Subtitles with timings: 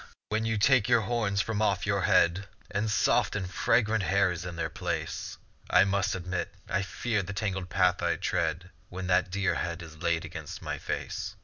[0.29, 4.45] when you take your horns from off your head, And soft and fragrant hair is
[4.47, 5.37] in their place;
[5.69, 9.97] I must admit I fear the tangled path I tread When that dear head is
[10.01, 11.35] laid against my face.